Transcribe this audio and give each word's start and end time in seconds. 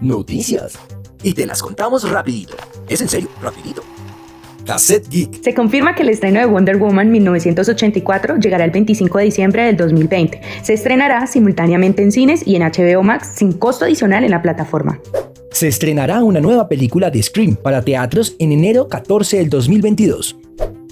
noticias. 0.00 0.78
Y 1.22 1.32
te 1.32 1.46
las 1.46 1.62
contamos 1.62 2.08
rapidito. 2.08 2.54
Es 2.88 3.00
en 3.00 3.08
serio, 3.08 3.28
rapidito. 3.42 3.82
Cassette 4.66 5.08
Geek. 5.08 5.42
Se 5.42 5.54
confirma 5.54 5.94
que 5.94 6.02
el 6.02 6.08
estreno 6.08 6.40
de 6.40 6.46
Wonder 6.46 6.76
Woman 6.76 7.10
1984 7.10 8.36
llegará 8.36 8.64
el 8.64 8.72
25 8.72 9.18
de 9.18 9.24
diciembre 9.24 9.64
del 9.64 9.76
2020. 9.76 10.40
Se 10.62 10.74
estrenará 10.74 11.26
simultáneamente 11.26 12.02
en 12.02 12.12
cines 12.12 12.46
y 12.46 12.56
en 12.56 12.62
HBO 12.62 13.02
Max 13.02 13.32
sin 13.36 13.52
costo 13.52 13.84
adicional 13.84 14.24
en 14.24 14.32
la 14.32 14.42
plataforma. 14.42 15.00
Se 15.52 15.68
estrenará 15.68 16.22
una 16.22 16.40
nueva 16.40 16.68
película 16.68 17.10
de 17.10 17.22
Scream 17.22 17.56
para 17.56 17.82
teatros 17.82 18.36
en 18.38 18.52
enero 18.52 18.88
14 18.88 19.38
del 19.38 19.48
2022. 19.48 20.36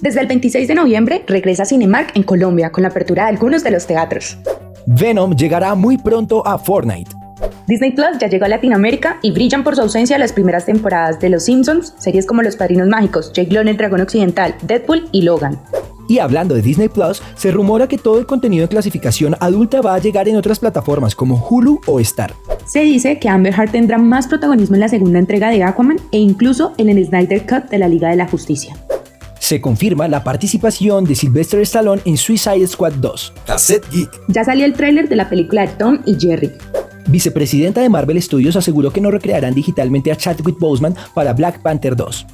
Desde 0.01 0.21
el 0.21 0.27
26 0.27 0.67
de 0.67 0.75
noviembre 0.75 1.23
regresa 1.27 1.65
Cinemark 1.65 2.15
en 2.15 2.23
Colombia 2.23 2.71
con 2.71 2.81
la 2.83 2.89
apertura 2.89 3.23
de 3.23 3.29
algunos 3.29 3.63
de 3.63 3.71
los 3.71 3.85
teatros. 3.85 4.37
Venom 4.87 5.35
llegará 5.35 5.75
muy 5.75 5.97
pronto 5.97 6.45
a 6.47 6.57
Fortnite. 6.57 7.11
Disney 7.67 7.91
Plus 7.93 8.19
ya 8.19 8.27
llegó 8.27 8.45
a 8.45 8.49
Latinoamérica 8.49 9.17
y 9.23 9.31
brillan 9.31 9.63
por 9.63 9.75
su 9.75 9.81
ausencia 9.81 10.19
las 10.19 10.33
primeras 10.33 10.65
temporadas 10.65 11.19
de 11.19 11.29
Los 11.29 11.45
Simpsons, 11.45 11.95
series 11.97 12.27
como 12.27 12.43
Los 12.43 12.55
Padrinos 12.55 12.87
Mágicos, 12.87 13.31
Jake 13.33 13.51
Long 13.51 13.67
el 13.67 13.77
Dragón 13.77 14.01
Occidental, 14.01 14.55
Deadpool 14.61 15.09
y 15.11 15.23
Logan. 15.23 15.59
Y 16.07 16.19
hablando 16.19 16.53
de 16.53 16.61
Disney 16.61 16.89
Plus, 16.89 17.23
se 17.35 17.49
rumora 17.49 17.87
que 17.87 17.97
todo 17.97 18.19
el 18.19 18.27
contenido 18.27 18.61
de 18.61 18.69
clasificación 18.69 19.35
adulta 19.39 19.81
va 19.81 19.95
a 19.95 19.99
llegar 19.99 20.29
en 20.29 20.35
otras 20.35 20.59
plataformas 20.59 21.15
como 21.15 21.43
Hulu 21.43 21.81
o 21.87 21.99
Star. 21.99 22.35
Se 22.65 22.81
dice 22.81 23.17
que 23.17 23.29
Amber 23.29 23.55
Heard 23.57 23.71
tendrá 23.71 23.97
más 23.97 24.27
protagonismo 24.27 24.75
en 24.75 24.81
la 24.81 24.87
segunda 24.87 25.17
entrega 25.17 25.49
de 25.49 25.63
Aquaman 25.63 25.97
e 26.11 26.19
incluso 26.19 26.73
en 26.77 26.89
el 26.89 27.03
Snyder 27.03 27.47
Cut 27.47 27.71
de 27.71 27.79
la 27.79 27.87
Liga 27.87 28.09
de 28.09 28.17
la 28.17 28.27
Justicia. 28.27 28.75
Se 29.39 29.59
confirma 29.61 30.07
la 30.07 30.23
participación 30.23 31.05
de 31.05 31.15
Sylvester 31.15 31.59
Stallone 31.61 32.01
en 32.05 32.17
Suicide 32.17 32.67
Squad 32.67 32.93
2. 32.93 33.33
Cassette 33.47 33.89
Geek. 33.91 34.09
Ya 34.27 34.43
salió 34.43 34.65
el 34.65 34.73
tráiler 34.73 35.09
de 35.09 35.15
la 35.15 35.29
película 35.29 35.61
de 35.61 35.67
Tom 35.69 35.99
y 36.05 36.15
Jerry. 36.19 36.51
Vicepresidenta 37.07 37.81
de 37.81 37.89
Marvel 37.89 38.21
Studios 38.21 38.55
aseguró 38.55 38.91
que 38.91 39.01
no 39.01 39.11
recrearán 39.11 39.53
digitalmente 39.53 40.11
a 40.11 40.15
Chadwick 40.15 40.57
Boseman 40.59 40.95
para 41.13 41.33
Black 41.33 41.61
Panther 41.61 41.95
2. 41.95 42.25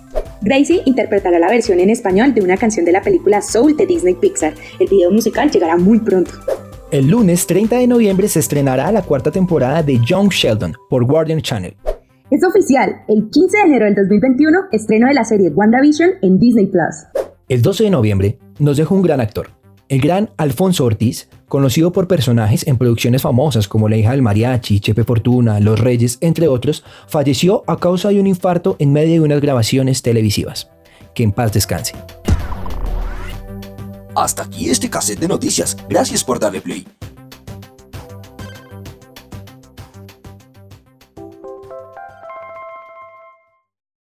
Gracie 0.41 0.81
interpretará 0.85 1.37
la 1.39 1.49
versión 1.49 1.79
en 1.79 1.89
español 1.89 2.33
de 2.33 2.41
una 2.41 2.57
canción 2.57 2.85
de 2.85 2.91
la 2.91 3.01
película 3.01 3.41
Soul 3.41 3.75
de 3.75 3.85
Disney 3.85 4.15
Pixar. 4.15 4.53
El 4.79 4.87
video 4.87 5.11
musical 5.11 5.51
llegará 5.51 5.77
muy 5.77 5.99
pronto. 5.99 6.31
El 6.91 7.07
lunes 7.07 7.45
30 7.45 7.77
de 7.77 7.87
noviembre 7.87 8.27
se 8.27 8.39
estrenará 8.39 8.91
la 8.91 9.01
cuarta 9.01 9.31
temporada 9.31 9.83
de 9.83 9.99
Young 10.03 10.29
Sheldon 10.29 10.73
por 10.89 11.05
Guardian 11.05 11.41
Channel. 11.41 11.75
Es 12.29 12.43
oficial, 12.43 13.03
el 13.07 13.29
15 13.29 13.57
de 13.57 13.63
enero 13.63 13.85
del 13.85 13.95
2021, 13.95 14.57
estreno 14.71 15.07
de 15.07 15.13
la 15.13 15.23
serie 15.25 15.49
WandaVision 15.49 16.11
en 16.21 16.39
Disney 16.39 16.67
Plus. 16.67 17.05
El 17.49 17.61
12 17.61 17.83
de 17.83 17.89
noviembre 17.89 18.39
nos 18.59 18.77
dejó 18.77 18.95
un 18.95 19.01
gran 19.01 19.19
actor, 19.19 19.51
el 19.91 19.99
gran 19.99 20.29
Alfonso 20.37 20.85
Ortiz, 20.85 21.27
conocido 21.49 21.91
por 21.91 22.07
personajes 22.07 22.65
en 22.65 22.77
producciones 22.77 23.23
famosas 23.23 23.67
como 23.67 23.89
La 23.89 23.97
hija 23.97 24.11
del 24.11 24.21
mariachi, 24.21 24.79
Chepe 24.79 25.03
Fortuna, 25.03 25.59
Los 25.59 25.81
Reyes, 25.81 26.17
entre 26.21 26.47
otros, 26.47 26.85
falleció 27.09 27.65
a 27.67 27.75
causa 27.75 28.07
de 28.07 28.21
un 28.21 28.25
infarto 28.25 28.77
en 28.79 28.93
medio 28.93 29.15
de 29.15 29.19
unas 29.19 29.41
grabaciones 29.41 30.01
televisivas. 30.01 30.69
Que 31.13 31.23
en 31.23 31.33
paz 31.33 31.51
descanse. 31.51 31.95
Hasta 34.15 34.43
aquí 34.43 34.69
este 34.69 34.89
cassette 34.89 35.19
de 35.19 35.27
noticias. 35.27 35.75
Gracias 35.89 36.23
por 36.23 36.39
darle 36.39 36.61
play. 36.61 36.87